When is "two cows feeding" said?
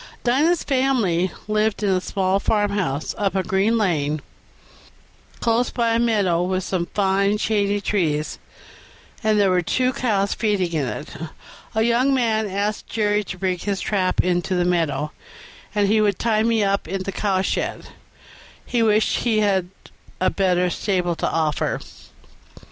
9.61-10.73